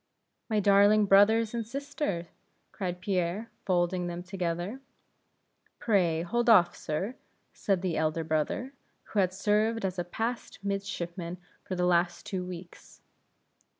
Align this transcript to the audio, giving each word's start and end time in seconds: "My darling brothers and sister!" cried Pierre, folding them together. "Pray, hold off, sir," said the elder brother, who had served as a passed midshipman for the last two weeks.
"My 0.49 0.59
darling 0.59 1.05
brothers 1.05 1.53
and 1.53 1.63
sister!" 1.63 2.29
cried 2.71 3.01
Pierre, 3.01 3.51
folding 3.67 4.07
them 4.07 4.23
together. 4.23 4.81
"Pray, 5.77 6.23
hold 6.23 6.49
off, 6.49 6.75
sir," 6.75 7.13
said 7.53 7.83
the 7.83 7.97
elder 7.97 8.23
brother, 8.23 8.73
who 9.13 9.19
had 9.19 9.31
served 9.31 9.85
as 9.85 9.99
a 9.99 10.03
passed 10.03 10.57
midshipman 10.63 11.37
for 11.63 11.75
the 11.75 11.85
last 11.85 12.25
two 12.25 12.43
weeks. 12.43 13.01